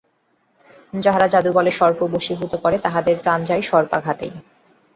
যাহারা 0.93 1.27
যাদুবলে 1.27 1.71
সর্প 1.71 1.99
বশীভূত 2.07 2.53
করে, 2.55 2.77
তাহাদের 2.77 3.15
প্রাণ 3.23 3.39
যায় 3.43 3.61
সর্পাঘাতেই। 3.61 4.33